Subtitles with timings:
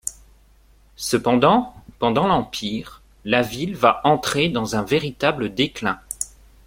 [0.95, 5.99] Cependant, pendant l'Empire, la ville va entrer dans un véritable déclin.